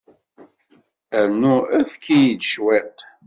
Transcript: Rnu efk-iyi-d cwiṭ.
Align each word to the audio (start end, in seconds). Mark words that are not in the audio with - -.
Rnu 1.29 1.55
efk-iyi-d 1.79 2.41
cwiṭ. 2.51 2.97